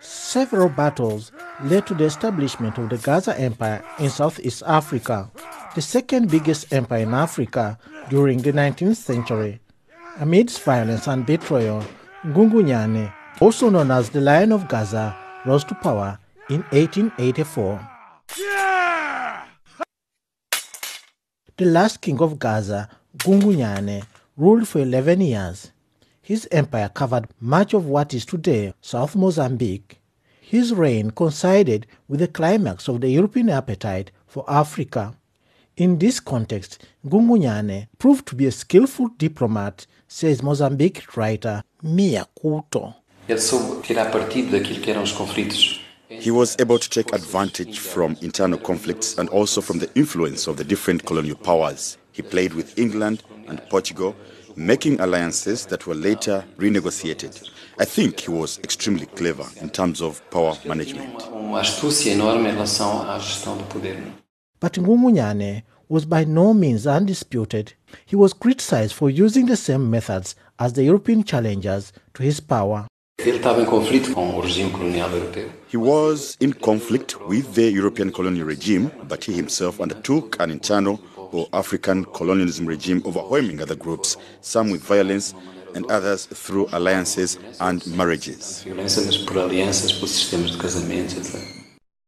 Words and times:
Several 0.00 0.70
battles 0.70 1.30
led 1.64 1.86
to 1.86 1.92
the 1.92 2.04
establishment 2.04 2.78
of 2.78 2.88
the 2.88 2.96
Gaza 2.96 3.38
Empire 3.38 3.84
in 3.98 4.08
Southeast 4.08 4.62
Africa, 4.66 5.30
the 5.74 5.82
second 5.82 6.30
biggest 6.30 6.72
empire 6.72 7.02
in 7.02 7.12
Africa 7.12 7.78
during 8.08 8.38
the 8.38 8.52
19th 8.52 8.96
century. 8.96 9.60
Amidst 10.20 10.62
violence 10.62 11.06
and 11.06 11.26
betrayal, 11.26 11.84
Ngungunyane, 12.24 13.12
also 13.40 13.68
known 13.68 13.90
as 13.90 14.08
the 14.08 14.22
Lion 14.22 14.52
of 14.52 14.68
Gaza, 14.68 15.14
rose 15.44 15.64
to 15.64 15.74
power 15.74 16.18
in 16.48 16.62
1884. 16.72 17.88
The 21.58 21.66
last 21.66 22.00
king 22.00 22.18
of 22.22 22.38
Gaza, 22.38 22.88
Ngungunyane, 23.18 24.02
ruled 24.40 24.66
for 24.66 24.78
11 24.80 25.20
years. 25.20 25.70
His 26.22 26.48
empire 26.50 26.88
covered 26.88 27.28
much 27.40 27.74
of 27.74 27.84
what 27.84 28.14
is 28.14 28.24
today 28.24 28.72
South 28.80 29.14
Mozambique. 29.14 30.00
His 30.40 30.72
reign 30.72 31.10
coincided 31.10 31.86
with 32.08 32.20
the 32.20 32.26
climax 32.26 32.88
of 32.88 33.02
the 33.02 33.10
European 33.10 33.50
appetite 33.50 34.10
for 34.26 34.44
Africa. 34.48 35.14
In 35.76 35.98
this 35.98 36.20
context, 36.20 36.82
Gungunyane 37.06 37.88
proved 37.98 38.26
to 38.28 38.34
be 38.34 38.46
a 38.46 38.50
skillful 38.50 39.08
diplomat, 39.18 39.86
says 40.08 40.42
Mozambique 40.42 41.16
writer 41.16 41.62
Mia 41.82 42.26
Couto. 42.34 42.94
Ele 43.28 43.38
soube 43.38 43.82
tirar 43.82 44.10
partido 44.10 44.50
daquilo 44.52 44.80
que 44.80 44.90
eram 44.90 45.02
os 45.02 45.12
conflitos. 45.12 45.80
He 46.08 46.30
was 46.30 46.56
able 46.58 46.78
to 46.78 46.88
take 46.90 47.12
advantage 47.12 47.78
from 47.78 48.16
internal 48.20 48.58
conflicts 48.58 49.16
and 49.18 49.28
also 49.28 49.60
from 49.60 49.78
the 49.78 49.88
influence 49.94 50.48
of 50.48 50.56
the 50.56 50.64
different 50.64 51.04
colonial 51.04 51.36
powers. 51.36 51.98
He 52.12 52.22
played 52.22 52.54
with 52.54 52.76
England 52.76 53.22
and 53.50 53.60
Portugal, 53.68 54.14
making 54.56 55.00
alliances 55.00 55.66
that 55.66 55.86
were 55.86 55.94
later 55.94 56.44
renegotiated. 56.56 57.50
I 57.78 57.84
think 57.84 58.20
he 58.20 58.30
was 58.30 58.58
extremely 58.62 59.06
clever 59.06 59.46
in 59.60 59.70
terms 59.70 60.00
of 60.00 60.20
power 60.30 60.56
management. 60.64 61.22
Uma 61.32 61.60
astúcia 61.60 62.12
enorme 62.12 62.48
em 62.48 62.52
relação 62.52 63.08
à 63.10 63.18
gestão 63.18 63.56
do 63.56 63.64
poder. 63.64 64.02
But 64.60 64.78
Ngungunyane 64.78 65.64
was 65.88 66.04
by 66.04 66.24
no 66.24 66.54
means 66.54 66.86
undisputed. 66.86 67.74
He 68.06 68.16
was 68.16 68.32
criticized 68.32 68.94
for 68.94 69.10
using 69.10 69.46
the 69.46 69.56
same 69.56 69.90
methods 69.90 70.36
as 70.58 70.74
the 70.74 70.84
European 70.84 71.24
challengers 71.24 71.92
to 72.14 72.22
his 72.22 72.40
power. 72.40 72.86
Ele 73.18 73.36
estava 73.36 73.60
em 73.60 73.66
conflito 73.66 74.12
com 74.14 74.34
o 74.34 74.40
regime 74.40 74.70
colonial. 74.70 75.10
He 75.70 75.76
was 75.76 76.36
in 76.40 76.52
conflict 76.52 77.16
with 77.28 77.52
the 77.52 77.70
European 77.70 78.10
colonial 78.10 78.46
regime, 78.46 78.90
but 79.06 79.28
he 79.28 79.32
himself 79.34 79.78
undertook 79.78 80.40
an 80.40 80.50
internal 80.50 80.98
or 81.32 81.48
African 81.52 82.04
colonialism 82.04 82.66
regime 82.66 83.02
overwhelming 83.04 83.60
other 83.60 83.76
groups, 83.76 84.16
some 84.40 84.70
with 84.70 84.82
violence 84.82 85.34
and 85.74 85.90
others 85.90 86.26
through 86.26 86.68
alliances 86.72 87.38
and 87.60 87.86
marriages. 87.86 88.62
Violência, 88.64 89.04
mas 89.04 89.16
por 89.16 89.38
alianças, 89.38 89.92
por 89.92 90.08
sistemas 90.08 90.50
de 90.50 90.58
casamentos, 90.58 91.16
etc. 91.16 91.40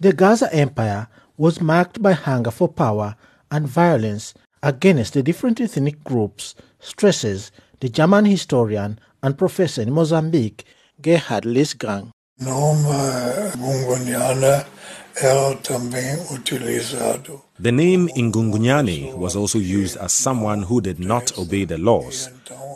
The 0.00 0.12
Gaza 0.12 0.48
Empire 0.52 1.06
was 1.36 1.60
marked 1.60 2.02
by 2.02 2.12
hunger 2.12 2.50
for 2.50 2.68
power 2.68 3.16
and 3.50 3.66
violence 3.66 4.34
against 4.62 5.14
the 5.14 5.22
different 5.22 5.60
ethnic 5.60 6.02
groups, 6.02 6.54
stresses 6.80 7.52
the 7.80 7.88
German 7.88 8.24
historian 8.24 8.98
and 9.22 9.38
professor 9.38 9.82
in 9.82 9.92
Mozambique, 9.92 10.64
Gerhard 11.00 11.44
Liesegang. 11.44 12.10
nome 12.40 13.52
Gungunyana 13.56 14.66
era 15.14 15.54
também 15.62 16.18
utilizado. 16.32 17.43
The 17.60 17.70
name 17.70 18.08
Ngungunyane 18.08 19.16
was 19.16 19.36
also 19.36 19.60
used 19.60 19.96
as 19.98 20.12
someone 20.12 20.64
who 20.64 20.80
did 20.80 20.98
not 20.98 21.38
obey 21.38 21.64
the 21.64 21.78
laws. 21.78 22.28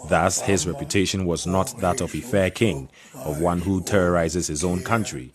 Thus, 0.08 0.40
his 0.40 0.68
reputation 0.68 1.26
was 1.26 1.48
not 1.48 1.76
that 1.80 2.00
of 2.00 2.14
a 2.14 2.20
fair 2.20 2.48
king, 2.50 2.88
of 3.12 3.40
one 3.40 3.60
who 3.60 3.82
terrorizes 3.82 4.46
his 4.46 4.62
own 4.62 4.84
country. 4.84 5.32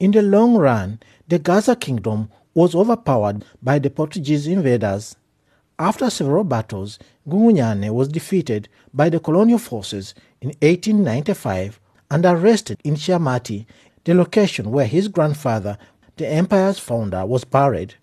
In 0.00 0.10
the 0.10 0.22
long 0.22 0.56
run, 0.56 1.00
the 1.28 1.38
Gaza 1.38 1.76
kingdom 1.76 2.30
was 2.54 2.74
overpowered 2.74 3.44
by 3.62 3.78
the 3.78 3.90
Portuguese 3.90 4.46
invaders. 4.46 5.16
After 5.78 6.08
several 6.08 6.44
battles, 6.44 6.98
Gungunyane 7.28 7.90
was 7.90 8.08
defeated 8.08 8.70
by 8.94 9.10
the 9.10 9.20
colonial 9.20 9.58
forces 9.58 10.14
in 10.40 10.48
1895 10.60 11.78
and 12.10 12.24
arrested 12.24 12.80
in 12.84 12.96
Chaimite, 12.96 13.66
the 14.04 14.14
location 14.14 14.70
where 14.70 14.86
his 14.86 15.08
grandfather, 15.08 15.78
the 16.16 16.26
empire's 16.26 16.78
founder, 16.78 17.24
was 17.24 17.44
buried. 17.44 17.94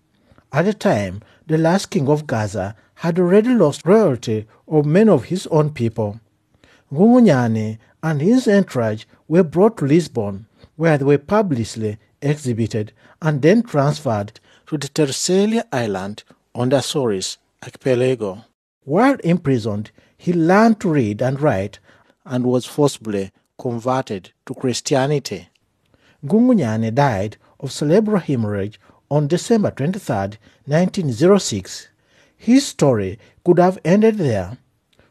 At 0.51 0.65
the 0.65 0.73
time, 0.73 1.21
the 1.47 1.57
last 1.57 1.87
king 1.87 2.07
of 2.09 2.27
Gaza 2.27 2.75
had 2.95 3.19
already 3.19 3.53
lost 3.53 3.85
royalty 3.85 4.47
of 4.67 4.85
many 4.85 5.09
of 5.09 5.25
his 5.25 5.47
own 5.47 5.71
people. 5.71 6.19
Gungunyane 6.91 7.77
and 8.01 8.21
his 8.21 8.47
entourage 8.47 9.05
were 9.27 9.43
brought 9.43 9.77
to 9.77 9.85
Lisbon, 9.85 10.47
where 10.75 10.97
they 10.97 11.05
were 11.05 11.17
publicly 11.17 11.97
exhibited 12.21 12.91
and 13.21 13.41
then 13.41 13.63
transferred 13.63 14.39
to 14.67 14.77
the 14.77 14.87
Terceira 14.87 15.63
island 15.71 16.23
on 16.55 16.69
the 16.69 16.77
Azores 16.77 17.37
archipelago. 17.63 18.43
While 18.83 19.15
imprisoned, 19.23 19.91
he 20.17 20.33
learned 20.33 20.79
to 20.81 20.89
read 20.89 21.21
and 21.21 21.39
write 21.39 21.79
and 22.25 22.45
was 22.45 22.65
forcibly 22.65 23.31
converted 23.57 24.31
to 24.45 24.53
Christianity. 24.53 25.49
Gungunyane 26.25 26.93
died 26.93 27.37
of 27.59 27.71
cerebral 27.71 28.19
hemorrhage 28.19 28.79
on 29.09 29.27
December 29.27 29.71
23, 29.71 30.37
1906. 30.65 31.87
His 32.37 32.67
story 32.67 33.19
could 33.43 33.59
have 33.59 33.79
ended 33.83 34.17
there. 34.17 34.57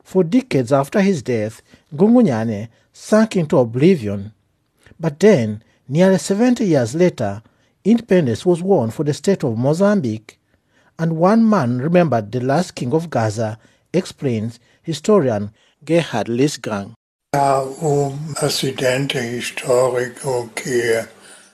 For 0.02 0.24
decades 0.24 0.72
after 0.72 1.00
his 1.00 1.22
death, 1.22 1.62
Gungunyane 1.94 2.68
sank 2.92 3.36
into 3.36 3.58
oblivion. 3.58 4.32
But 4.98 5.20
then, 5.20 5.62
nearly 5.88 6.18
70 6.18 6.64
years 6.64 6.94
later, 6.94 7.42
independence 7.84 8.44
was 8.44 8.62
won 8.62 8.91
for 8.91 9.04
the 9.04 9.14
state 9.14 9.44
of 9.44 9.58
Mozambique. 9.58 10.38
And 10.98 11.16
one 11.16 11.48
man 11.48 11.78
remembered 11.78 12.32
the 12.32 12.41
last 12.41 12.74
king 12.74 12.92
of 12.92 13.10
Gaza, 13.10 13.58
explains 13.92 14.60
historian 14.82 15.52
Gerhard 15.84 16.28
Liesegang. 16.28 16.94
Há 17.37 17.61
um 17.62 18.16
acidente 18.41 19.19
histórico 19.19 20.49
que 20.55 21.06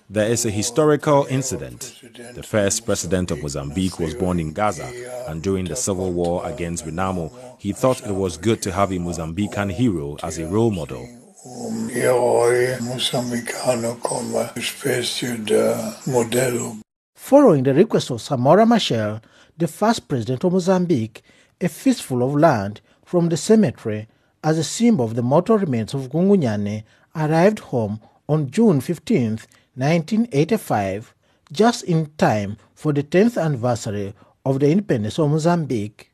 There 0.09 0.33
is 0.33 0.47
a 0.47 0.51
historical 0.51 1.27
incident. 1.29 1.95
The 2.37 2.45
first 2.45 2.87
president 2.87 3.33
of 3.33 3.43
Mozambique 3.43 3.99
was 3.99 4.15
born 4.15 4.39
in 4.39 4.53
Gaza, 4.53 4.89
and 5.27 5.43
during 5.43 5.65
the 5.65 5.75
civil 5.75 6.13
war 6.13 6.47
against 6.47 6.87
Renamo, 6.87 7.33
he 7.59 7.73
thought 7.73 8.07
it 8.07 8.15
was 8.15 8.37
good 8.37 8.63
to 8.63 8.71
have 8.71 8.93
a 8.93 8.99
Mozambican 9.01 9.73
hero 9.73 10.17
as 10.23 10.39
a 10.39 10.47
role 10.47 10.71
model. 10.71 11.09
um 11.45 11.89
herói 11.91 12.79
moçambicano 12.81 13.97
como 14.01 14.49
espécie 14.55 15.37
de 15.39 15.75
modelo. 16.07 16.77
Following 17.17 17.65
the 17.65 17.75
request 17.75 18.13
of 18.13 18.23
Samora 18.23 18.65
Machel, 18.65 19.21
the 19.59 19.67
first 19.67 20.07
president 20.07 20.45
of 20.45 20.53
Mozambique, 20.53 21.23
a 21.61 21.69
fistful 21.69 22.23
of 22.23 22.37
land 22.37 22.81
from 23.05 23.29
the 23.29 23.37
cemetery 23.37 24.07
as 24.45 24.59
a 24.59 24.63
symbol 24.63 25.07
of 25.07 25.15
the 25.15 25.23
mortal 25.23 25.57
remains 25.57 25.95
of 25.95 26.11
Gungunyane 26.11 26.85
arrived 27.17 27.61
home 27.61 27.99
on 28.29 28.51
June 28.51 28.81
15, 28.83 29.39
1985, 29.75 31.15
just 31.51 31.83
in 31.85 32.11
time 32.19 32.59
for 32.75 32.93
the 32.93 33.03
10th 33.03 33.43
anniversary 33.43 34.15
of 34.45 34.61
the 34.61 34.71
independence 34.71 35.19
of 35.19 35.31
Mozambique. 35.31 36.13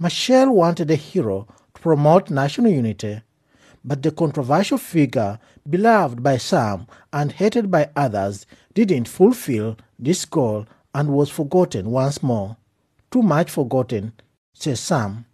Machel 0.00 0.52
wanted 0.52 0.90
a 0.90 0.96
hero 0.96 1.46
to 1.74 1.80
promote 1.80 2.28
national 2.28 2.72
unity, 2.72 3.22
but 3.84 4.02
the 4.02 4.10
controversial 4.10 4.78
figure, 4.78 5.38
beloved 5.70 6.24
by 6.24 6.36
some 6.36 6.88
and 7.12 7.30
hated 7.30 7.70
by 7.70 7.88
others, 7.94 8.46
didn't 8.74 9.06
fulfill 9.06 9.76
this 9.96 10.24
goal 10.24 10.66
and 10.92 11.10
was 11.10 11.30
forgotten 11.30 11.92
once 11.92 12.20
more. 12.20 12.56
Too 13.12 13.22
much 13.22 13.48
forgotten, 13.48 14.12
says 14.54 14.80
some. 14.80 15.26